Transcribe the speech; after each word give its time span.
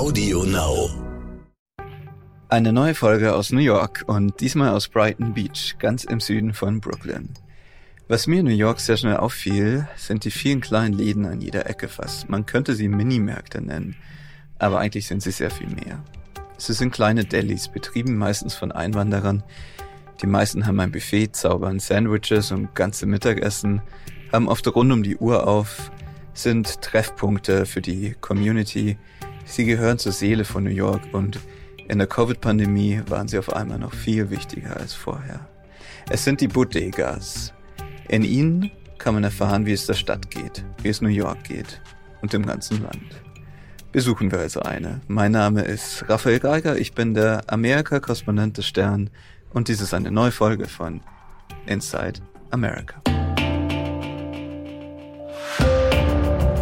Audio 0.00 0.44
Now. 0.44 0.88
Eine 2.48 2.72
neue 2.72 2.94
Folge 2.94 3.34
aus 3.34 3.52
New 3.52 3.60
York 3.60 4.02
und 4.06 4.40
diesmal 4.40 4.70
aus 4.70 4.88
Brighton 4.88 5.34
Beach, 5.34 5.76
ganz 5.78 6.04
im 6.04 6.20
Süden 6.20 6.54
von 6.54 6.80
Brooklyn. 6.80 7.34
Was 8.08 8.26
mir 8.26 8.40
in 8.40 8.46
New 8.46 8.52
York 8.52 8.80
sehr 8.80 8.96
schnell 8.96 9.18
auffiel, 9.18 9.86
sind 9.96 10.24
die 10.24 10.30
vielen 10.30 10.62
kleinen 10.62 10.94
Läden 10.94 11.26
an 11.26 11.42
jeder 11.42 11.68
Ecke 11.68 11.86
fast. 11.86 12.30
Man 12.30 12.46
könnte 12.46 12.74
sie 12.74 12.88
Minimärkte 12.88 13.60
nennen, 13.60 13.94
aber 14.58 14.78
eigentlich 14.78 15.06
sind 15.06 15.22
sie 15.22 15.32
sehr 15.32 15.50
viel 15.50 15.68
mehr. 15.68 16.02
Sie 16.56 16.72
sind 16.72 16.92
kleine 16.92 17.26
Delis, 17.26 17.68
betrieben 17.68 18.16
meistens 18.16 18.54
von 18.54 18.72
Einwanderern. 18.72 19.42
Die 20.22 20.26
meisten 20.26 20.66
haben 20.66 20.80
ein 20.80 20.92
Buffet, 20.92 21.36
zaubern 21.36 21.78
Sandwiches 21.78 22.52
und 22.52 22.74
ganze 22.74 23.04
Mittagessen, 23.04 23.82
haben 24.32 24.48
oft 24.48 24.66
rund 24.74 24.92
um 24.92 25.02
die 25.02 25.18
Uhr 25.18 25.46
auf, 25.46 25.90
sind 26.32 26.80
Treffpunkte 26.80 27.66
für 27.66 27.82
die 27.82 28.16
Community. 28.18 28.96
Sie 29.50 29.64
gehören 29.64 29.98
zur 29.98 30.12
Seele 30.12 30.44
von 30.44 30.62
New 30.62 30.70
York 30.70 31.02
und 31.10 31.40
in 31.88 31.98
der 31.98 32.06
Covid-Pandemie 32.06 33.02
waren 33.08 33.26
sie 33.26 33.36
auf 33.36 33.52
einmal 33.52 33.80
noch 33.80 33.92
viel 33.92 34.30
wichtiger 34.30 34.76
als 34.76 34.94
vorher. 34.94 35.40
Es 36.08 36.22
sind 36.22 36.40
die 36.40 36.46
Bodegas. 36.46 37.52
In 38.08 38.22
ihnen 38.22 38.70
kann 38.98 39.14
man 39.14 39.24
erfahren, 39.24 39.66
wie 39.66 39.72
es 39.72 39.86
der 39.86 39.94
Stadt 39.94 40.30
geht, 40.30 40.64
wie 40.82 40.88
es 40.88 41.00
New 41.00 41.08
York 41.08 41.42
geht 41.42 41.82
und 42.22 42.32
dem 42.32 42.46
ganzen 42.46 42.80
Land. 42.80 43.22
Besuchen 43.90 44.30
wir 44.30 44.38
also 44.38 44.60
eine. 44.60 45.00
Mein 45.08 45.32
Name 45.32 45.62
ist 45.62 46.08
Raphael 46.08 46.38
Geiger, 46.38 46.78
ich 46.78 46.94
bin 46.94 47.14
der 47.14 47.42
Amerika-Korrespondent 47.48 48.56
des 48.56 48.66
Stern 48.66 49.10
und 49.52 49.66
dies 49.66 49.80
ist 49.80 49.92
eine 49.92 50.12
neue 50.12 50.30
Folge 50.30 50.68
von 50.68 51.00
Inside 51.66 52.20
America. 52.52 53.02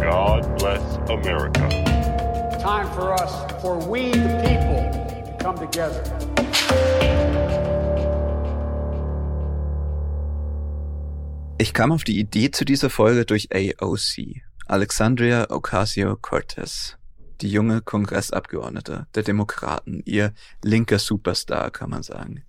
God 0.01 0.57
bless 0.57 0.81
America. 1.07 1.88
Time 2.69 2.91
for 2.93 3.11
us, 3.13 3.31
for 3.63 3.79
we 3.89 4.11
the 4.11 4.29
people, 4.45 4.91
to 5.25 5.43
come 5.43 5.57
together. 5.57 6.03
Ich 11.57 11.73
kam 11.73 11.91
auf 11.91 12.03
die 12.03 12.19
Idee 12.19 12.51
zu 12.51 12.65
dieser 12.65 12.91
Folge 12.91 13.25
durch 13.25 13.49
AOC, 13.51 14.43
Alexandria 14.67 15.49
Ocasio-Cortez, 15.49 16.99
die 17.41 17.49
junge 17.49 17.81
Kongressabgeordnete 17.81 19.07
der 19.15 19.23
Demokraten, 19.23 20.03
ihr 20.05 20.35
linker 20.63 20.99
Superstar, 20.99 21.71
kann 21.71 21.89
man 21.89 22.03
sagen. 22.03 22.43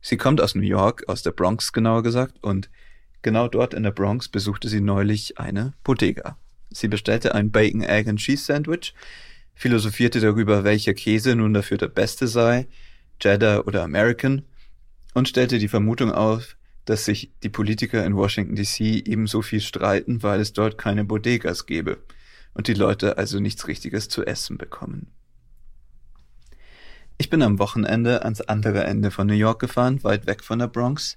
Sie 0.00 0.16
kommt 0.16 0.40
aus 0.40 0.54
New 0.54 0.62
York, 0.62 1.08
aus 1.08 1.24
der 1.24 1.32
Bronx 1.32 1.72
genauer 1.72 2.04
gesagt, 2.04 2.38
und 2.44 2.70
genau 3.22 3.48
dort 3.48 3.74
in 3.74 3.82
der 3.82 3.90
Bronx 3.90 4.28
besuchte 4.28 4.68
sie 4.68 4.80
neulich 4.80 5.40
eine 5.40 5.72
Bodega. 5.82 6.38
Sie 6.74 6.88
bestellte 6.88 7.34
ein 7.34 7.50
Bacon, 7.50 7.82
Egg 7.82 8.10
and 8.10 8.18
Cheese 8.18 8.44
Sandwich, 8.44 8.94
philosophierte 9.54 10.20
darüber, 10.20 10.64
welcher 10.64 10.92
Käse 10.92 11.36
nun 11.36 11.54
dafür 11.54 11.78
der 11.78 11.88
beste 11.88 12.26
sei, 12.26 12.66
Cheddar 13.20 13.66
oder 13.66 13.84
American, 13.84 14.42
und 15.14 15.28
stellte 15.28 15.58
die 15.58 15.68
Vermutung 15.68 16.10
auf, 16.10 16.56
dass 16.84 17.04
sich 17.04 17.30
die 17.42 17.48
Politiker 17.48 18.04
in 18.04 18.16
Washington 18.16 18.56
DC 18.56 19.06
ebenso 19.06 19.40
viel 19.40 19.60
streiten, 19.60 20.22
weil 20.22 20.40
es 20.40 20.52
dort 20.52 20.76
keine 20.76 21.04
Bodegas 21.04 21.66
gäbe 21.66 22.02
und 22.52 22.68
die 22.68 22.74
Leute 22.74 23.16
also 23.16 23.40
nichts 23.40 23.68
Richtiges 23.68 24.08
zu 24.08 24.24
essen 24.24 24.58
bekommen. 24.58 25.06
Ich 27.16 27.30
bin 27.30 27.42
am 27.42 27.60
Wochenende 27.60 28.24
ans 28.24 28.40
andere 28.40 28.84
Ende 28.84 29.12
von 29.12 29.28
New 29.28 29.34
York 29.34 29.60
gefahren, 29.60 30.02
weit 30.02 30.26
weg 30.26 30.42
von 30.42 30.58
der 30.58 30.66
Bronx, 30.66 31.16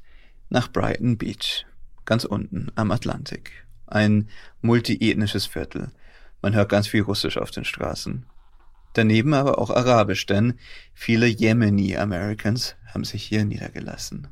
nach 0.50 0.72
Brighton 0.72 1.18
Beach, 1.18 1.66
ganz 2.06 2.24
unten 2.24 2.72
am 2.76 2.92
Atlantik. 2.92 3.67
Ein 3.88 4.30
multiethnisches 4.62 5.46
Viertel. 5.46 5.92
Man 6.42 6.54
hört 6.54 6.70
ganz 6.70 6.88
viel 6.88 7.02
Russisch 7.02 7.38
auf 7.38 7.52
den 7.52 7.66
Straßen. 7.66 8.26
Daneben 8.94 9.34
aber 9.34 9.60
auch 9.60 9.70
Arabisch, 9.70 10.26
denn 10.26 10.56
viele 10.94 11.28
Yemeni 11.28 11.98
Americans 11.98 12.76
haben 12.94 13.04
sich 13.04 13.24
hier 13.24 13.46
niedergelassen. 13.46 14.28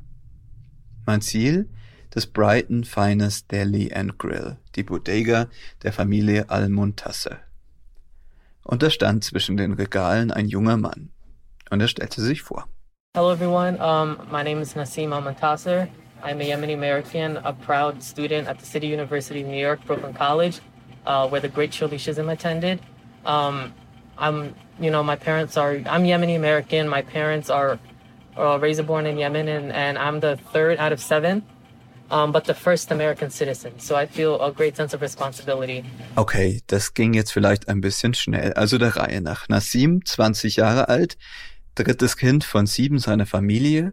Mein 1.06 1.20
Ziel? 1.20 1.68
Das 2.10 2.26
Brighton 2.26 2.84
Finest 2.84 3.50
Deli 3.52 3.92
and 3.92 4.18
Grill, 4.18 4.56
die 4.74 4.82
Bodega 4.82 5.48
der 5.82 5.92
Familie 5.92 6.48
Al-Muntasser. 6.48 7.38
Und 8.62 8.82
da 8.82 8.90
stand 8.90 9.22
zwischen 9.22 9.56
den 9.56 9.74
Regalen 9.74 10.30
ein 10.30 10.48
junger 10.48 10.76
Mann. 10.76 11.10
Und 11.70 11.80
er 11.80 11.88
stellte 11.88 12.20
sich 12.20 12.42
vor. 12.42 12.66
Hello, 13.14 13.32
everyone. 13.32 13.78
Um, 13.78 14.16
my 14.30 14.42
name 14.42 14.60
is 14.60 14.74
Nassim 14.74 15.12
Al-Muntasser. 15.12 15.88
I'm 16.22 16.40
a 16.40 16.44
Yemeni 16.44 16.74
American, 16.74 17.36
a 17.38 17.52
proud 17.52 18.02
student 18.02 18.48
at 18.48 18.58
the 18.58 18.66
City 18.66 18.86
University 18.86 19.42
of 19.42 19.48
New 19.48 19.58
York, 19.58 19.84
Brooklyn 19.86 20.14
College, 20.14 20.60
uh, 21.06 21.28
where 21.28 21.40
the 21.40 21.48
great 21.48 21.72
Shirley 21.72 21.98
Chisholm 21.98 22.28
attended. 22.28 22.80
Um, 23.24 23.74
I'm, 24.18 24.54
you 24.80 24.90
know, 24.90 25.02
my 25.02 25.16
parents 25.16 25.56
are, 25.56 25.74
I'm 25.86 26.04
Yemeni 26.04 26.36
American. 26.36 26.88
My 26.88 27.02
parents 27.02 27.50
are 27.50 27.78
uh, 28.36 28.58
raised 28.60 28.78
and 28.78 28.86
born 28.86 29.06
in 29.06 29.18
Yemen, 29.18 29.48
and, 29.48 29.72
and 29.72 29.98
I'm 29.98 30.20
the 30.20 30.36
third 30.52 30.78
out 30.78 30.92
of 30.92 31.00
seven, 31.00 31.42
um, 32.10 32.32
but 32.32 32.44
the 32.44 32.54
first 32.54 32.90
American 32.90 33.30
citizen. 33.30 33.78
So 33.78 33.96
I 33.96 34.06
feel 34.06 34.40
a 34.40 34.52
great 34.52 34.76
sense 34.76 34.94
of 34.94 35.02
responsibility. 35.02 35.84
Okay, 36.16 36.62
das 36.66 36.94
ging 36.94 37.14
jetzt 37.14 37.32
vielleicht 37.32 37.68
ein 37.68 37.80
bisschen 37.80 38.14
schnell. 38.14 38.52
Also 38.54 38.78
der 38.78 38.96
Reihe 38.96 39.20
nach. 39.20 39.48
Nassim, 39.48 40.04
20 40.04 40.56
Jahre 40.56 40.88
alt, 40.88 41.16
drittes 41.74 42.16
Kind 42.16 42.44
von 42.44 42.66
sieben 42.66 42.98
seiner 42.98 43.26
Familie, 43.26 43.92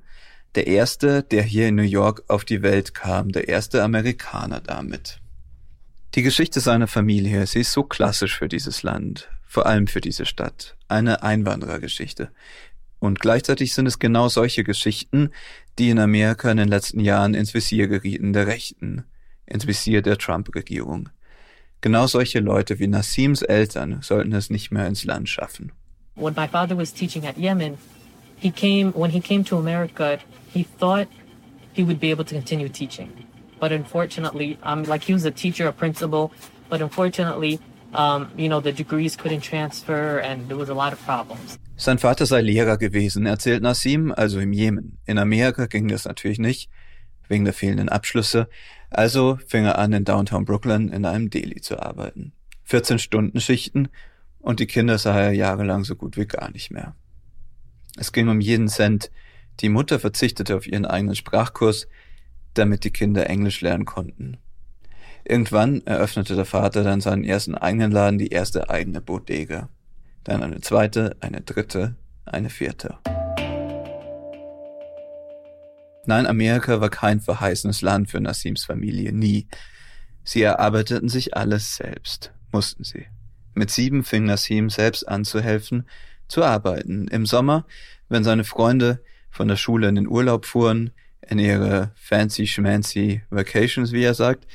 der 0.56 0.68
erste, 0.68 1.24
der 1.24 1.44
hier 1.44 1.68
in 1.68 1.76
New 1.76 1.82
York 1.82 2.24
auf 2.28 2.46
die 2.46 2.62
Welt 2.62 2.94
kam, 2.94 3.32
der 3.32 3.48
erste 3.48 3.84
Amerikaner 3.84 4.62
damit. 4.62 5.20
Die 6.16 6.22
Geschichte 6.22 6.60
seiner 6.60 6.88
Familie, 6.88 7.48
sie 7.48 7.62
ist 7.62 7.72
so 7.72 7.84
klassisch 7.84 8.38
für 8.38 8.48
dieses 8.48 8.84
Land, 8.84 9.30
vor 9.48 9.66
allem 9.66 9.88
für 9.88 10.02
diese 10.02 10.26
Stadt. 10.26 10.78
Eine 10.88 11.24
Einwanderergeschichte. 11.24 12.30
Und 13.00 13.20
gleichzeitig 13.20 13.74
sind 13.74 13.88
es 13.88 14.00
genau 14.00 14.30
solche 14.30 14.64
Geschichten, 14.64 15.32
die 15.80 15.90
in 15.90 16.00
Amerika 16.00 16.52
in 16.52 16.58
den 16.58 16.70
letzten 16.70 17.00
Jahren 17.00 17.34
ins 17.34 17.54
Visier 17.54 17.88
gerieten 17.88 18.32
der 18.32 18.48
Rechten, 18.48 19.06
ins 19.46 19.66
Visier 19.66 20.02
der 20.02 20.18
Trump-Regierung. 20.18 21.10
Genau 21.82 22.08
solche 22.08 22.40
Leute 22.40 22.80
wie 22.80 22.88
Nassims 22.88 23.42
Eltern 23.42 24.02
sollten 24.02 24.34
es 24.34 24.50
nicht 24.50 24.72
mehr 24.72 24.88
ins 24.88 25.04
Land 25.04 25.28
schaffen. 25.28 25.72
When 26.16 26.36
my 26.36 26.48
father 26.48 26.78
was 26.78 26.94
teaching 26.94 27.26
at 27.26 27.38
Yemen, 27.38 27.78
he 28.44 28.52
came, 28.52 28.92
when 28.92 29.12
he 29.12 29.22
came 29.22 29.44
to 29.46 29.58
America, 29.58 30.20
he 30.52 30.64
thought 30.64 31.08
he 31.72 31.82
would 31.88 32.00
be 32.00 32.10
able 32.12 32.26
to 32.26 32.36
continue 32.36 32.68
teaching. 32.68 33.10
But 33.58 33.72
unfortunately, 33.72 34.60
um, 34.64 34.84
like 34.84 35.04
he 35.04 35.14
was 35.14 35.24
a 35.24 35.32
teacher, 35.32 35.66
a 35.68 35.72
principal, 35.72 36.32
but 36.70 36.82
unfortunately, 36.82 37.62
um, 37.94 38.30
you 38.36 38.50
know, 38.50 38.60
the 38.60 38.74
degrees 38.74 39.16
couldn't 39.16 39.42
transfer 39.42 40.20
and 40.20 40.50
there 40.50 40.58
was 40.58 40.70
a 40.70 40.74
lot 40.74 40.92
of 40.92 41.00
problems. 41.06 41.58
Sein 41.78 41.98
Vater 41.98 42.26
sei 42.26 42.42
Lehrer 42.42 42.78
gewesen, 42.78 43.26
erzählt 43.26 43.64
Nassim, 43.64 44.12
also 44.12 44.40
im 44.40 44.52
Jemen. 44.52 44.98
In 45.06 45.18
Amerika 45.18 45.66
ging 45.68 45.88
das 45.88 46.04
natürlich 46.04 46.40
nicht, 46.40 46.70
wegen 47.30 47.46
der 47.46 47.54
fehlenden 47.54 47.88
Abschlüsse. 47.88 48.50
Also 48.90 49.38
fing 49.48 49.66
er 49.66 49.78
an, 49.78 49.94
in 49.94 50.04
Downtown 50.04 50.44
Brooklyn 50.44 50.90
in 50.90 51.06
einem 51.06 51.30
Deli 51.30 51.62
zu 51.62 51.82
arbeiten. 51.82 52.34
14 52.66 53.00
Stunden 53.00 53.40
Schichten 53.40 53.88
und 54.40 54.60
die 54.60 54.68
Kinder 54.68 54.98
sah 54.98 55.18
er 55.18 55.32
jahrelang 55.32 55.86
so 55.86 55.96
gut 55.96 56.18
wie 56.18 56.26
gar 56.26 56.52
nicht 56.52 56.72
mehr. 56.72 56.94
Es 57.98 58.12
ging 58.12 58.30
um 58.30 58.42
jeden 58.42 58.68
Cent. 58.68 59.12
Die 59.60 59.70
Mutter 59.70 60.00
verzichtete 60.00 60.56
auf 60.56 60.68
ihren 60.68 60.86
eigenen 60.86 61.16
Sprachkurs, 61.16 61.88
damit 62.54 62.84
die 62.84 62.92
Kinder 62.92 63.30
Englisch 63.30 63.62
lernen 63.62 63.86
konnten. 63.86 64.38
Irgendwann 65.26 65.82
eröffnete 65.86 66.36
der 66.36 66.46
Vater 66.46 66.84
dann 66.84 67.02
seinen 67.02 67.24
ersten 67.24 67.56
eigenen 67.56 67.92
Laden, 67.92 68.18
die 68.18 68.28
erste 68.28 68.70
eigene 68.70 69.00
Bodega. 69.00 69.70
Dann 70.24 70.44
eine 70.44 70.62
zweite, 70.62 71.16
eine 71.22 71.42
dritte, 71.42 71.96
eine 72.26 72.50
vierte. 72.50 72.98
Nein, 76.06 76.28
Amerika 76.28 76.82
war 76.82 76.90
kein 76.90 77.22
verheißenes 77.22 77.82
Land 77.82 78.10
für 78.10 78.20
Nassims 78.20 78.66
Familie, 78.66 79.14
nie. 79.14 79.48
Sie 80.26 80.42
erarbeiteten 80.42 81.08
sich 81.08 81.38
alles 81.38 81.76
selbst, 81.76 82.34
mussten 82.52 82.84
sie. 82.84 83.06
Mit 83.54 83.70
sieben 83.72 84.04
fing 84.04 84.26
Nassim 84.26 84.70
selbst 84.70 85.08
an 85.08 85.24
zu 85.24 85.42
helfen, 85.42 85.86
zu 86.28 86.44
arbeiten. 86.44 87.08
Im 87.08 87.26
Sommer, 87.26 87.66
wenn 88.10 88.24
seine 88.24 88.44
Freunde 88.44 89.00
von 89.30 89.48
der 89.48 89.56
Schule 89.56 89.88
in 89.88 89.96
den 89.96 90.08
Urlaub 90.08 90.46
fuhren, 90.46 90.92
in 91.30 91.40
ihre 91.40 91.92
fancy 91.96 92.48
schmancy 92.48 93.22
Vacations, 93.30 93.92
wie 93.92 94.04
er 94.04 94.14
sagt, 94.14 94.48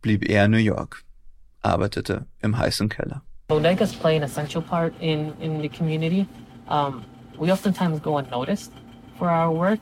blieb 0.00 0.28
er 0.28 0.44
in 0.44 0.52
New 0.52 0.56
York, 0.58 1.04
arbeitete 1.62 2.26
im 2.40 2.56
heißen 2.56 2.88
Keller. 2.88 3.22
Bodegas 3.48 3.92
play 3.92 4.16
an 4.16 4.22
essential 4.22 4.62
part 4.62 4.94
in, 5.00 5.32
in 5.40 5.60
the 5.60 5.68
community. 5.68 6.26
Um, 6.68 7.04
we 7.38 7.52
oftentimes 7.52 8.00
go 8.00 8.16
unnoticed 8.18 8.72
for 9.18 9.28
our 9.28 9.50
work. 9.50 9.80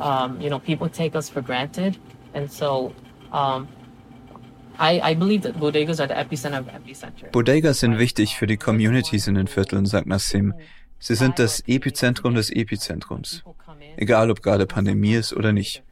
Um, 0.00 0.40
you 0.40 0.50
know, 0.50 0.58
people 0.58 0.88
take 0.88 1.14
us 1.14 1.28
for 1.28 1.40
granted. 1.40 1.96
And 2.34 2.50
so 2.50 2.92
um, 3.32 3.68
I, 3.72 4.32
I 4.34 4.34
believe 4.34 4.50
that 4.50 4.62
bodegas 4.78 6.00
are 6.00 6.08
the 6.08 6.14
epicenter 6.14 6.60
of 6.60 6.68
epicenter. 6.68 7.30
Bodegas 7.30 7.80
sind 7.80 7.98
wichtig 7.98 8.36
für 8.36 8.46
die 8.46 8.56
Communities 8.56 9.26
in 9.26 9.34
den 9.34 9.46
Vierteln, 9.46 9.86
sagt 9.86 10.06
Nassim. 10.06 10.54
Sie 10.98 11.14
sind 11.14 11.38
das 11.38 11.60
Epizentrum 11.66 12.34
des 12.34 12.50
Epizentrums. 12.50 13.42
Egal 13.96 14.30
ob 14.30 14.42
gerade 14.42 14.66
Pandemie 14.66 15.14
ist 15.14 15.32
oder 15.34 15.52
nicht. 15.52 15.82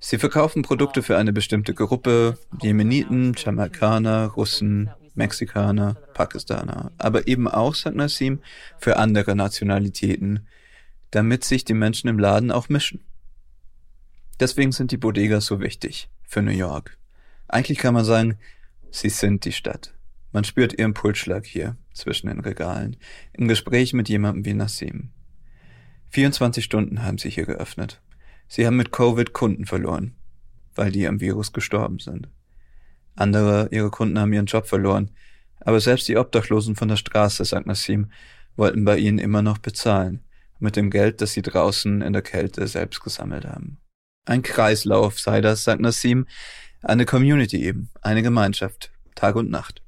Sie 0.00 0.18
verkaufen 0.18 0.62
Produkte 0.62 1.02
für 1.02 1.16
eine 1.16 1.32
bestimmte 1.32 1.74
Gruppe, 1.74 2.38
Jemeniten, 2.62 3.34
Jamaikaner, 3.36 4.26
Russen, 4.28 4.90
Mexikaner, 5.14 5.94
Pakistaner, 6.14 6.92
aber 6.98 7.26
eben 7.26 7.48
auch, 7.48 7.74
sagt 7.74 7.96
Nassim, 7.96 8.40
für 8.78 8.98
andere 8.98 9.34
Nationalitäten, 9.34 10.46
damit 11.10 11.44
sich 11.44 11.64
die 11.64 11.74
Menschen 11.74 12.08
im 12.08 12.18
Laden 12.18 12.50
auch 12.50 12.68
mischen. 12.68 13.00
Deswegen 14.38 14.72
sind 14.72 14.92
die 14.92 14.98
Bodegas 14.98 15.46
so 15.46 15.60
wichtig 15.60 16.08
für 16.24 16.42
New 16.42 16.50
York. 16.50 16.98
Eigentlich 17.48 17.78
kann 17.78 17.94
man 17.94 18.04
sagen, 18.04 18.38
sie 18.90 19.08
sind 19.08 19.44
die 19.44 19.52
Stadt. 19.52 19.94
Man 20.32 20.44
spürt 20.44 20.78
ihren 20.78 20.94
Pulsschlag 20.94 21.46
hier 21.46 21.76
zwischen 21.94 22.26
den 22.26 22.40
Regalen, 22.40 22.96
im 23.32 23.48
Gespräch 23.48 23.92
mit 23.92 24.08
jemandem 24.08 24.44
wie 24.44 24.54
Nassim. 24.54 25.10
24 26.10 26.64
Stunden 26.64 27.02
haben 27.02 27.18
sie 27.18 27.30
hier 27.30 27.46
geöffnet. 27.46 28.02
Sie 28.48 28.66
haben 28.66 28.76
mit 28.76 28.92
Covid 28.92 29.32
Kunden 29.32 29.66
verloren, 29.66 30.14
weil 30.74 30.92
die 30.92 31.06
am 31.06 31.20
Virus 31.20 31.52
gestorben 31.52 31.98
sind. 31.98 32.28
Andere 33.14 33.68
ihre 33.70 33.90
Kunden 33.90 34.18
haben 34.18 34.32
ihren 34.32 34.46
Job 34.46 34.66
verloren, 34.66 35.10
aber 35.60 35.80
selbst 35.80 36.06
die 36.08 36.16
Obdachlosen 36.16 36.76
von 36.76 36.88
der 36.88 36.96
Straße, 36.96 37.44
sagt 37.44 37.66
Nassim, 37.66 38.10
wollten 38.56 38.84
bei 38.84 38.98
ihnen 38.98 39.18
immer 39.18 39.42
noch 39.42 39.58
bezahlen, 39.58 40.22
mit 40.58 40.76
dem 40.76 40.90
Geld, 40.90 41.20
das 41.20 41.32
sie 41.32 41.42
draußen 41.42 42.02
in 42.02 42.12
der 42.12 42.22
Kälte 42.22 42.66
selbst 42.66 43.02
gesammelt 43.02 43.44
haben. 43.44 43.78
Ein 44.26 44.42
Kreislauf 44.42 45.18
sei 45.20 45.40
das, 45.40 45.64
sagt 45.64 45.80
Nassim, 45.80 46.26
eine 46.86 47.04
Community 47.04 47.62
eben, 47.64 47.90
eine 48.00 48.22
Gemeinschaft, 48.22 48.92
Tag 49.16 49.34
und 49.34 49.50
Nacht. 49.50 49.82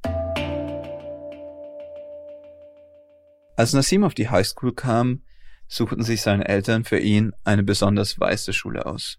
Als 3.56 3.72
Nassim 3.72 4.04
auf 4.04 4.14
die 4.14 4.28
Highschool 4.28 4.74
kam, 4.74 5.22
suchten 5.68 6.02
sich 6.02 6.22
seine 6.22 6.48
Eltern 6.48 6.84
für 6.84 6.98
ihn 6.98 7.32
eine 7.44 7.62
besonders 7.62 8.18
weiße 8.18 8.52
Schule 8.52 8.86
aus. 8.86 9.18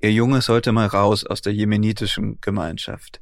Ihr 0.00 0.12
Junge 0.12 0.42
sollte 0.42 0.72
mal 0.72 0.86
raus 0.86 1.24
aus 1.24 1.42
der 1.42 1.54
jemenitischen 1.54 2.40
Gemeinschaft, 2.40 3.20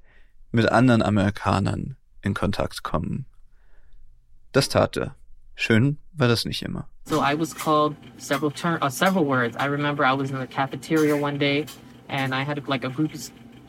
mit 0.50 0.70
anderen 0.70 1.02
Amerikanern 1.02 1.96
in 2.22 2.34
Kontakt 2.34 2.82
kommen. 2.82 3.26
Das 4.52 4.68
tat 4.68 4.96
er. 4.96 5.14
Schön 5.56 5.98
war 6.14 6.28
das 6.28 6.44
nicht 6.44 6.62
immer. 6.62 6.88
So 7.04 7.20
I 7.20 7.38
was 7.38 7.54
called 7.54 7.96
several 8.16 8.50
term, 8.50 8.78
uh, 8.82 8.88
several 8.88 9.26
words. 9.26 9.56
I 9.56 9.66
remember 9.66 10.04
I 10.04 10.16
was 10.16 10.30
in 10.30 10.38
the 10.40 10.46
cafeteria 10.46 11.14
one 11.14 11.38
day, 11.38 11.66
and 12.08 12.34
I 12.34 12.44
had 12.44 12.66
like 12.66 12.84
a 12.84 12.88
group 12.88 13.12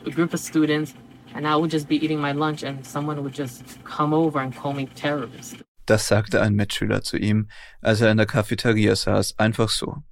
a 0.06 0.10
group 0.10 0.32
of 0.32 0.40
students, 0.40 0.94
and 1.34 1.46
I 1.46 1.56
would 1.56 1.70
just 1.70 1.88
be 1.88 1.96
eating 1.96 2.20
my 2.20 2.32
lunch, 2.32 2.62
and 2.62 2.84
someone 2.84 3.22
would 3.22 3.36
just 3.36 3.62
come 3.84 4.14
over 4.14 4.40
and 4.40 4.54
call 4.54 4.72
me 4.72 4.86
terrorist. 4.94 5.56
Das 5.86 6.08
sagte 6.08 6.42
ein 6.42 6.54
Mitschüler 6.54 7.02
zu 7.02 7.16
ihm, 7.16 7.48
als 7.80 8.00
er 8.00 8.10
in 8.10 8.16
der 8.16 8.26
Cafeteria 8.26 8.96
saß, 8.96 9.38
einfach 9.38 9.68
so. 9.68 10.02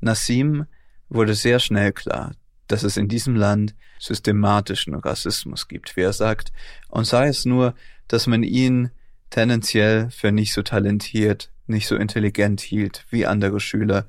Nassim 0.00 0.66
wurde 1.08 1.34
sehr 1.34 1.58
schnell 1.58 1.92
klar, 1.92 2.32
dass 2.68 2.82
es 2.82 2.96
in 2.96 3.08
diesem 3.08 3.34
Land 3.34 3.74
systematischen 3.98 4.94
Rassismus 4.94 5.68
gibt, 5.68 5.96
wie 5.96 6.02
er 6.02 6.12
sagt, 6.12 6.52
und 6.88 7.06
sei 7.06 7.28
es 7.28 7.44
nur, 7.44 7.74
dass 8.08 8.26
man 8.26 8.42
ihn 8.42 8.90
tendenziell 9.30 10.10
für 10.10 10.32
nicht 10.32 10.52
so 10.52 10.62
talentiert, 10.62 11.50
nicht 11.66 11.86
so 11.86 11.96
intelligent 11.96 12.60
hielt 12.60 13.06
wie 13.10 13.26
andere 13.26 13.60
Schüler, 13.60 14.06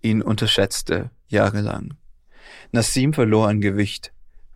ihn 0.00 0.22
unterschätzte 0.22 1.10
jahrelang. 1.28 1.94
Nassim 2.72 3.12
verlor 3.12 3.48
an 3.48 3.60
Gewicht, 3.60 4.11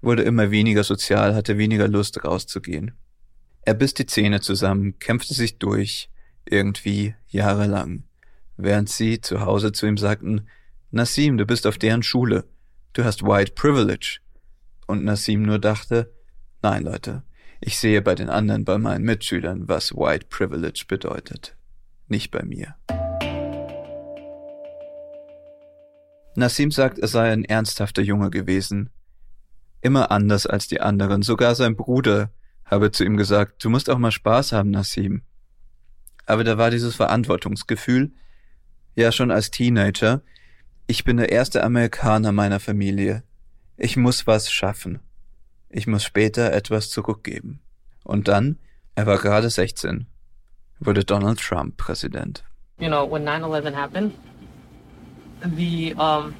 wurde 0.07 0.23
immer 0.23 0.53
weniger 0.53 0.85
sozial, 0.85 1.35
hatte 1.35 1.59
weniger 1.59 1.89
Lust 1.89 2.25
rauszugehen. 2.25 2.93
Er 3.63 3.75
biss 3.75 3.93
die 3.93 4.07
Zähne 4.07 4.41
zusammen, 4.41 4.99
kämpfte 5.01 5.35
sich 5.35 5.59
durch, 5.59 6.09
irgendwie 6.45 7.17
jahrelang, 7.27 8.05
während 8.57 8.89
sie 8.89 9.21
zu 9.21 9.41
Hause 9.41 9.73
zu 9.73 9.85
ihm 9.87 9.99
sagten, 9.99 10.47
Nassim, 10.93 11.37
du 11.37 11.45
bist 11.45 11.67
auf 11.67 11.77
deren 11.77 12.05
Schule, 12.05 12.45
du 12.93 13.05
hast 13.05 13.25
White 13.25 13.53
Privilege. 13.53 14.21
Und 14.87 15.05
Nassim 15.05 15.43
nur 15.43 15.59
dachte, 15.59 16.15
nein 16.63 16.85
Leute, 16.85 17.25
ich 17.61 17.77
sehe 17.77 18.01
bei 18.01 18.15
den 18.15 18.31
anderen, 18.31 18.65
bei 18.65 18.79
meinen 18.79 19.05
Mitschülern, 19.05 19.69
was 19.69 19.93
White 19.93 20.27
Privilege 20.31 20.85
bedeutet. 20.87 21.57
Nicht 22.07 22.31
bei 22.31 22.45
mir. 22.45 22.77
Nassim 26.37 26.71
sagt, 26.71 27.01
er 27.01 27.09
sei 27.09 27.33
ein 27.33 27.45
ernsthafter 27.45 28.03
Junge 28.03 28.31
gewesen. 28.31 28.91
Immer 29.87 30.11
anders 30.11 30.49
als 30.49 30.67
die 30.67 30.81
anderen, 30.81 31.23
sogar 31.23 31.55
sein 31.55 31.77
Bruder 31.77 32.31
habe 32.65 32.91
zu 32.91 33.05
ihm 33.05 33.17
gesagt, 33.17 33.65
du 33.65 33.71
musst 33.71 33.89
auch 33.89 33.99
mal 33.99 34.11
Spaß 34.11 34.51
haben, 34.51 34.73
Nassim. 34.73 35.23
Aber 36.27 36.43
da 36.43 36.59
war 36.59 36.73
dieses 36.73 36.97
Verantwortungsgefühl, 36.97 38.11
ja 38.97 39.13
schon 39.13 39.31
als 39.31 39.53
Teenager, 39.53 40.23
ich 40.89 41.05
bin 41.05 41.19
der 41.19 41.31
erste 41.31 41.63
Amerikaner 41.63 42.33
meiner 42.33 42.59
Familie. 42.59 43.23
Ich 43.77 43.97
muss 43.97 44.27
was 44.27 44.51
schaffen. 44.51 44.99
Ich 45.69 45.87
muss 45.87 46.03
später 46.03 46.53
etwas 46.53 46.91
zurückgeben. 46.91 47.61
Und 48.03 48.27
dann, 48.27 48.59
er 48.97 49.07
war 49.07 49.19
gerade 49.19 49.51
16, 49.51 50.09
wurde 50.81 51.05
Donald 51.05 51.39
Trump 51.39 51.77
Präsident. 51.77 52.43
You 52.81 52.89
know, 52.89 53.09
when 53.09 53.23
9/11 53.23 53.77
happened, 53.77 54.15
the 55.57 55.95
um, 55.95 56.35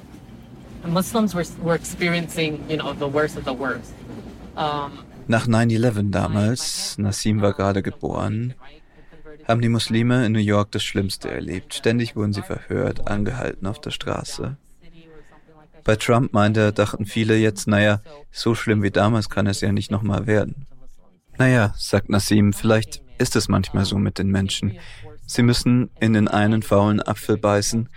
Muslims 0.85 1.33
were, 1.33 1.45
were 1.63 1.75
experiencing, 1.75 2.63
you 2.69 2.77
know, 2.77 2.93
the 2.93 3.07
worst 3.07 3.37
of 3.37 3.45
the 3.45 3.53
worst. 3.53 3.93
Um, 4.55 4.99
nach 5.27 5.45
9-11 5.45 6.11
damals, 6.11 6.97
Nassim 6.97 7.41
war 7.41 7.53
gerade 7.53 7.83
geboren, 7.83 8.53
haben 9.45 9.61
die 9.61 9.69
Muslime 9.69 10.25
in 10.25 10.31
New 10.31 10.39
York 10.39 10.71
das 10.71 10.83
Schlimmste 10.83 11.29
erlebt. 11.29 11.73
Ständig 11.73 12.15
wurden 12.15 12.33
sie 12.33 12.41
verhört, 12.41 13.07
angehalten 13.07 13.67
auf 13.67 13.79
der 13.79 13.91
Straße. 13.91 14.57
Bei 15.83 15.95
Trump 15.95 16.33
meinte 16.33 16.61
er, 16.61 16.71
dachten 16.71 17.05
viele 17.05 17.37
jetzt, 17.37 17.67
naja, 17.67 18.01
so 18.31 18.55
schlimm 18.55 18.83
wie 18.83 18.91
damals 18.91 19.29
kann 19.29 19.47
es 19.47 19.61
ja 19.61 19.71
nicht 19.71 19.91
nochmal 19.91 20.27
werden. 20.27 20.65
Naja, 21.37 21.73
sagt 21.77 22.09
Nassim, 22.09 22.53
vielleicht 22.53 23.01
ist 23.17 23.35
es 23.35 23.47
manchmal 23.47 23.85
so 23.85 23.97
mit 23.97 24.19
den 24.19 24.29
Menschen. 24.29 24.77
Sie 25.25 25.43
müssen 25.43 25.89
in 25.99 26.13
den 26.13 26.27
einen 26.27 26.61
faulen 26.61 27.01
Apfel 27.01 27.37
beißen, 27.37 27.89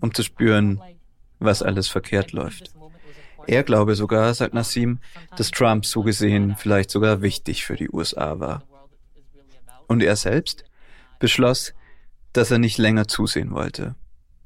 um 0.00 0.14
zu 0.14 0.22
spüren, 0.22 0.80
was 1.38 1.62
alles 1.62 1.88
verkehrt 1.88 2.32
läuft. 2.32 2.72
Er 3.46 3.62
glaube 3.62 3.94
sogar, 3.94 4.34
sagt 4.34 4.52
Nassim, 4.52 4.98
dass 5.36 5.50
Trump 5.50 5.86
so 5.86 6.02
gesehen 6.02 6.56
vielleicht 6.56 6.90
sogar 6.90 7.22
wichtig 7.22 7.64
für 7.64 7.76
die 7.76 7.88
USA 7.90 8.38
war. 8.38 8.62
Und 9.86 10.02
er 10.02 10.16
selbst 10.16 10.64
beschloss, 11.18 11.72
dass 12.32 12.50
er 12.50 12.58
nicht 12.58 12.78
länger 12.78 13.08
zusehen 13.08 13.52
wollte. 13.52 13.94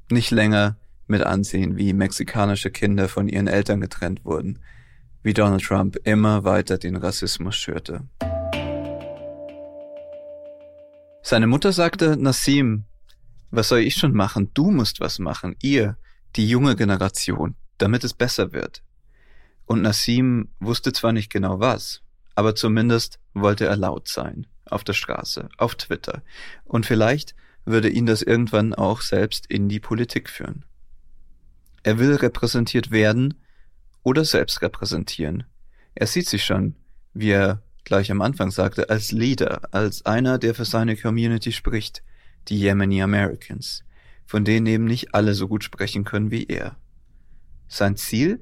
Nicht 0.09 0.31
länger 0.31 0.77
mit 1.07 1.21
ansehen, 1.21 1.77
wie 1.77 1.93
mexikanische 1.93 2.71
Kinder 2.71 3.09
von 3.09 3.27
ihren 3.27 3.47
Eltern 3.47 3.81
getrennt 3.81 4.23
wurden, 4.23 4.59
wie 5.21 5.33
Donald 5.33 5.63
Trump 5.63 5.97
immer 6.03 6.43
weiter 6.43 6.77
den 6.77 6.95
Rassismus 6.95 7.55
schürte. 7.55 8.07
Seine 11.21 11.47
Mutter 11.47 11.71
sagte, 11.71 12.17
Nassim, 12.17 12.83
was 13.51 13.69
soll 13.69 13.79
ich 13.79 13.95
schon 13.95 14.13
machen? 14.13 14.51
Du 14.53 14.71
musst 14.71 14.99
was 14.99 15.19
machen, 15.19 15.55
ihr, 15.61 15.97
die 16.35 16.47
junge 16.47 16.75
Generation, 16.75 17.55
damit 17.77 18.03
es 18.03 18.13
besser 18.13 18.53
wird. 18.53 18.83
Und 19.65 19.81
Nassim 19.81 20.49
wusste 20.59 20.93
zwar 20.93 21.13
nicht 21.13 21.31
genau 21.31 21.59
was, 21.59 22.01
aber 22.35 22.55
zumindest 22.55 23.19
wollte 23.33 23.65
er 23.65 23.77
laut 23.77 24.07
sein. 24.07 24.47
Auf 24.65 24.83
der 24.83 24.93
Straße, 24.93 25.49
auf 25.57 25.75
Twitter. 25.75 26.23
Und 26.63 26.85
vielleicht 26.85 27.35
würde 27.65 27.89
ihn 27.89 28.05
das 28.05 28.21
irgendwann 28.21 28.73
auch 28.73 29.01
selbst 29.01 29.45
in 29.47 29.69
die 29.69 29.79
Politik 29.79 30.29
führen. 30.29 30.65
Er 31.83 31.99
will 31.99 32.15
repräsentiert 32.15 32.91
werden 32.91 33.35
oder 34.03 34.25
selbst 34.25 34.61
repräsentieren. 34.61 35.43
Er 35.95 36.07
sieht 36.07 36.27
sich 36.27 36.43
schon, 36.43 36.75
wie 37.13 37.31
er 37.31 37.61
gleich 37.83 38.09
am 38.09 38.21
Anfang 38.21 38.51
sagte, 38.51 38.89
als 38.89 39.11
Leader, 39.11 39.61
als 39.71 40.05
einer, 40.05 40.37
der 40.37 40.55
für 40.55 40.65
seine 40.65 40.95
Community 40.95 41.51
spricht, 41.51 42.03
die 42.47 42.59
Yemeni 42.59 43.01
Americans, 43.01 43.83
von 44.33 44.43
denen 44.43 44.65
eben 44.65 44.85
nicht 44.85 45.13
alle 45.13 45.35
so 45.35 45.47
gut 45.47 45.63
sprechen 45.63 46.05
können 46.05 46.31
wie 46.31 46.45
er. 46.45 46.75
Sein 47.67 47.97
Ziel 47.97 48.39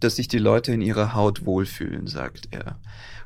dass 0.00 0.16
sich 0.16 0.28
die 0.28 0.38
Leute 0.38 0.72
in 0.72 0.80
ihrer 0.82 1.14
Haut 1.14 1.44
wohlfühlen, 1.46 2.06
sagt 2.06 2.48
er. 2.50 2.78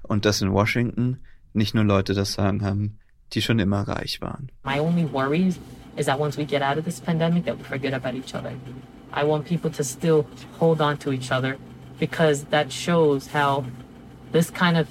Und 0.02 0.24
dass 0.24 0.42
in 0.42 0.52
Washington 0.52 1.18
nicht 1.52 1.74
nur 1.74 1.84
Leute 1.84 2.14
das 2.14 2.32
Sagen 2.32 2.64
haben, 2.64 2.98
die 3.32 3.42
schon 3.42 3.58
immer 3.58 3.82
reich 3.82 4.20
waren. 4.20 4.50
My 4.64 4.80
only 4.80 5.06
worry 5.12 5.54
is 5.96 6.06
that 6.06 6.18
once 6.18 6.36
we 6.36 6.44
get 6.44 6.62
out 6.62 6.78
of 6.78 6.84
this 6.84 7.00
pandemic 7.00 7.44
that 7.44 7.56
we 7.56 7.64
forget 7.64 7.94
about 7.94 8.16
each 8.16 8.34
other. 8.34 8.52
I 9.12 9.24
want 9.24 9.44
people 9.44 9.70
to 9.70 9.84
still 9.84 10.24
hold 10.60 10.80
on 10.80 10.98
to 10.98 11.12
each 11.12 11.32
other 11.32 11.56
because 11.98 12.44
that 12.50 12.72
shows 12.72 13.28
how 13.32 13.64
this 14.32 14.50
kind 14.50 14.76
of 14.76 14.88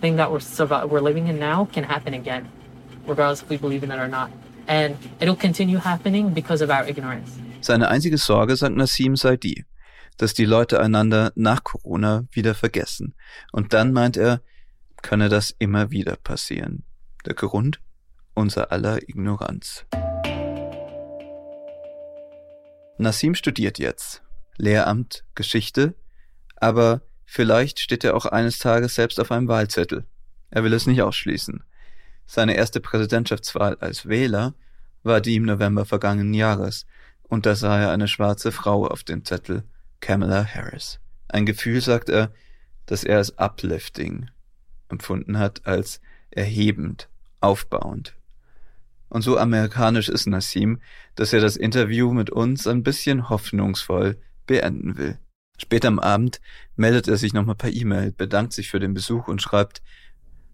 thing 0.00 0.16
that 0.16 0.30
we're 0.30 0.40
we're 0.86 1.02
living 1.02 1.28
in 1.28 1.38
now 1.38 1.66
can 1.72 1.84
happen 1.84 2.14
again, 2.14 2.48
regardless 3.06 3.42
if 3.42 3.50
we 3.50 3.56
believe 3.56 3.82
in 3.82 3.90
it 3.90 3.98
or 3.98 4.08
not. 4.08 4.30
And 4.70 4.96
it'll 5.18 5.34
continue 5.34 5.80
happening 5.80 6.32
because 6.32 6.62
of 6.62 6.70
our 6.70 6.86
ignorance. 6.86 7.32
Seine 7.60 7.88
einzige 7.88 8.18
Sorge, 8.18 8.54
sagt 8.54 8.76
Nassim, 8.76 9.16
sei 9.16 9.36
die, 9.36 9.64
dass 10.16 10.32
die 10.32 10.44
Leute 10.44 10.78
einander 10.78 11.32
nach 11.34 11.64
Corona 11.64 12.28
wieder 12.30 12.54
vergessen. 12.54 13.16
Und 13.50 13.72
dann 13.72 13.92
meint 13.92 14.16
er, 14.16 14.42
könne 15.02 15.28
das 15.28 15.52
immer 15.58 15.90
wieder 15.90 16.14
passieren. 16.14 16.84
Der 17.26 17.34
Grund? 17.34 17.80
Unser 18.34 18.70
aller 18.70 19.02
Ignoranz. 19.08 19.86
Nassim 22.96 23.34
studiert 23.34 23.80
jetzt. 23.80 24.22
Lehramt, 24.56 25.24
Geschichte, 25.34 25.96
aber 26.54 27.00
vielleicht 27.24 27.80
steht 27.80 28.04
er 28.04 28.14
auch 28.14 28.26
eines 28.26 28.58
Tages 28.58 28.94
selbst 28.94 29.18
auf 29.18 29.32
einem 29.32 29.48
Wahlzettel. 29.48 30.04
Er 30.50 30.62
will 30.62 30.74
es 30.74 30.86
nicht 30.86 31.02
ausschließen. 31.02 31.64
Seine 32.32 32.54
erste 32.54 32.78
Präsidentschaftswahl 32.78 33.74
als 33.80 34.06
Wähler 34.06 34.54
war 35.02 35.20
die 35.20 35.34
im 35.34 35.46
November 35.46 35.84
vergangenen 35.84 36.32
Jahres, 36.32 36.86
und 37.24 37.44
da 37.44 37.56
sah 37.56 37.76
er 37.80 37.90
eine 37.90 38.06
schwarze 38.06 38.52
Frau 38.52 38.86
auf 38.86 39.02
dem 39.02 39.24
Zettel, 39.24 39.64
Kamala 39.98 40.44
Harris. 40.44 41.00
Ein 41.26 41.44
Gefühl, 41.44 41.80
sagt 41.80 42.08
er, 42.08 42.32
das 42.86 43.02
er 43.02 43.16
als 43.16 43.36
uplifting 43.36 44.30
empfunden 44.88 45.40
hat, 45.40 45.66
als 45.66 46.00
erhebend, 46.30 47.08
aufbauend. 47.40 48.14
Und 49.08 49.22
so 49.22 49.36
amerikanisch 49.36 50.08
ist 50.08 50.28
Nassim, 50.28 50.80
dass 51.16 51.32
er 51.32 51.40
das 51.40 51.56
Interview 51.56 52.12
mit 52.12 52.30
uns 52.30 52.68
ein 52.68 52.84
bisschen 52.84 53.28
hoffnungsvoll 53.28 54.16
beenden 54.46 54.96
will. 54.96 55.18
Später 55.58 55.88
am 55.88 55.98
Abend 55.98 56.40
meldet 56.76 57.08
er 57.08 57.16
sich 57.16 57.32
nochmal 57.32 57.56
per 57.56 57.72
E-Mail, 57.72 58.12
bedankt 58.12 58.52
sich 58.52 58.70
für 58.70 58.78
den 58.78 58.94
Besuch 58.94 59.26
und 59.26 59.42
schreibt, 59.42 59.82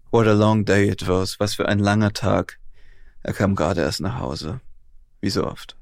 What 0.09 0.25
a 0.25 0.31
long 0.31 0.63
day 0.63 0.87
it 0.87 1.05
was, 1.05 1.37
was 1.37 1.55
für 1.55 1.67
ein 1.67 1.79
langer 1.79 2.13
Tag. 2.13 2.59
Er 3.23 3.33
kam 3.33 3.55
gerade 3.55 3.81
erst 3.81 3.99
nach 3.99 4.19
Hause. 4.19 4.61
Wie 5.19 5.29
so 5.29 5.45
oft. 5.45 5.75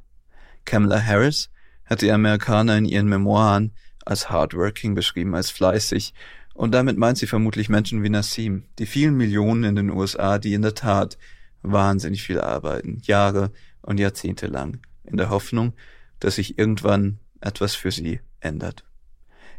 Kamala 0.65 0.99
Harris 0.99 1.51
hat 1.85 2.01
die 2.01 2.11
Amerikaner 2.11 2.75
in 2.75 2.85
ihren 2.85 3.07
Memoiren 3.07 3.73
als 4.03 4.31
hardworking 4.31 4.95
beschrieben, 4.95 5.35
als 5.35 5.51
fleißig, 5.51 6.15
und 6.55 6.73
damit 6.73 6.97
meint 6.97 7.19
sie 7.19 7.27
vermutlich 7.27 7.69
Menschen 7.69 8.01
wie 8.01 8.09
Nassim, 8.09 8.63
die 8.79 8.87
vielen 8.87 9.15
Millionen 9.15 9.63
in 9.63 9.75
den 9.75 9.91
USA, 9.91 10.39
die 10.39 10.55
in 10.55 10.63
der 10.63 10.73
Tat 10.73 11.19
wahnsinnig 11.61 12.23
viel 12.23 12.41
arbeiten, 12.41 13.01
Jahre 13.03 13.51
und 13.83 13.99
Jahrzehnte 13.99 14.47
lang, 14.47 14.79
in 15.03 15.17
der 15.17 15.29
Hoffnung, 15.29 15.73
dass 16.19 16.35
sich 16.35 16.57
irgendwann 16.57 17.19
etwas 17.41 17.75
für 17.75 17.91
sie 17.91 18.21
ändert. 18.39 18.85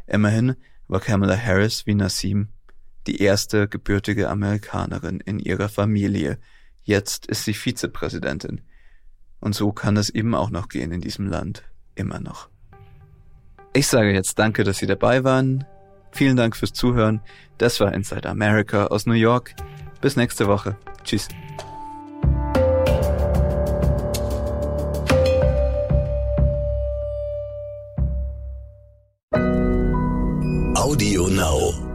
Immerhin 0.07 0.57
war 0.89 0.99
Kamala 0.99 1.37
Harris 1.37 1.85
wie 1.85 1.95
Nassim 1.95 2.49
die 3.07 3.21
erste 3.21 3.67
gebürtige 3.67 4.29
Amerikanerin 4.29 5.21
in 5.21 5.39
ihrer 5.39 5.69
Familie. 5.69 6.37
Jetzt 6.83 7.25
ist 7.25 7.45
sie 7.45 7.53
Vizepräsidentin. 7.53 8.61
Und 9.39 9.55
so 9.55 9.71
kann 9.71 9.97
es 9.97 10.09
eben 10.09 10.35
auch 10.35 10.49
noch 10.49 10.67
gehen 10.67 10.91
in 10.91 11.01
diesem 11.01 11.27
Land. 11.27 11.63
Immer 11.95 12.19
noch. 12.19 12.49
Ich 13.73 13.87
sage 13.87 14.11
jetzt 14.11 14.39
danke, 14.39 14.63
dass 14.63 14.77
Sie 14.77 14.87
dabei 14.87 15.23
waren. 15.23 15.65
Vielen 16.11 16.35
Dank 16.35 16.55
fürs 16.55 16.73
Zuhören. 16.73 17.21
Das 17.57 17.79
war 17.79 17.93
Inside 17.93 18.27
America 18.27 18.87
aus 18.87 19.05
New 19.05 19.13
York. 19.13 19.53
Bis 20.01 20.15
nächste 20.15 20.47
Woche. 20.47 20.77
Tschüss. 21.03 21.27
Audio 30.75 31.27
Now. 31.27 31.86